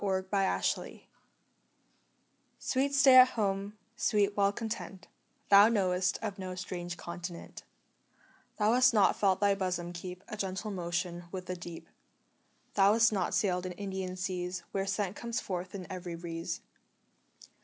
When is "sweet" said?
0.03-0.25, 2.65-2.95, 3.95-4.35